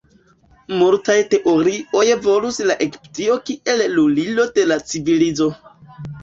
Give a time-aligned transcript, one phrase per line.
[0.77, 5.51] Multaj teorioj volus la Egiptio kiel lulilo de la civilizo.